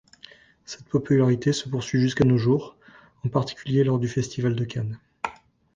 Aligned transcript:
Cette 0.65 0.85
popularité 0.89 1.53
se 1.53 1.69
poursuit 1.69 2.01
jusqu'à 2.01 2.23
nos 2.25 2.39
jours, 2.39 2.75
en 3.23 3.29
particulier 3.29 3.83
lors 3.83 3.99
du 3.99 4.07
festival 4.07 4.55
de 4.55 4.65
Cannes. 4.65 4.99